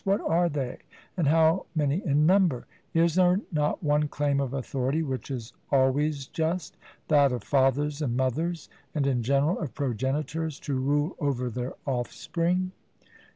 What 0.03 0.19
are 0.21 0.49
they, 0.49 0.79
and 1.15 1.27
how 1.27 1.67
many 1.75 2.03
in 2.03 2.25
number? 2.25 2.65
Is 2.91 3.13
there 3.13 3.39
not 3.51 3.83
one 3.83 4.07
claim 4.07 4.39
of 4.39 4.51
authority 4.51 5.03
which 5.03 5.29
is 5.29 5.53
always 5.71 6.25
just, 6.25 6.75
that 7.07 7.31
of 7.31 7.43
fathers 7.43 8.01
and 8.01 8.17
mothers 8.17 8.67
and 8.95 9.05
in 9.05 9.21
general 9.21 9.59
of 9.59 9.75
progenitors 9.75 10.59
to 10.61 10.73
rule 10.73 11.15
over 11.19 11.51
their 11.51 11.75
offspring? 11.85 12.71